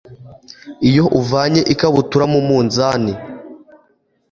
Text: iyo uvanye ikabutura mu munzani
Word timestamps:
iyo 0.89 1.05
uvanye 1.19 1.61
ikabutura 1.73 2.25
mu 2.33 2.39
munzani 2.47 3.13